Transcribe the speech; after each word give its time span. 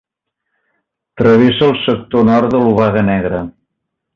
Travessa 1.21 1.67
el 1.73 1.77
sector 1.83 2.27
nord 2.33 2.57
de 2.57 2.65
l'Obaga 2.65 3.05
Negra. 3.15 3.47